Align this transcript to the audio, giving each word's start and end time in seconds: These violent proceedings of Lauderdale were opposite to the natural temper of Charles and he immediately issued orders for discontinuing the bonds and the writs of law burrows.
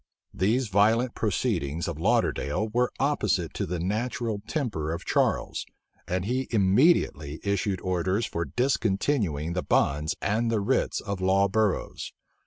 These 0.33 0.69
violent 0.69 1.13
proceedings 1.13 1.87
of 1.87 1.99
Lauderdale 1.99 2.69
were 2.69 2.91
opposite 2.99 3.53
to 3.53 3.67
the 3.67 3.77
natural 3.79 4.41
temper 4.47 4.91
of 4.91 5.05
Charles 5.05 5.63
and 6.07 6.25
he 6.25 6.47
immediately 6.49 7.39
issued 7.43 7.79
orders 7.81 8.25
for 8.25 8.43
discontinuing 8.45 9.53
the 9.53 9.61
bonds 9.61 10.15
and 10.19 10.49
the 10.49 10.59
writs 10.59 11.01
of 11.01 11.21
law 11.21 11.47
burrows. 11.47 12.13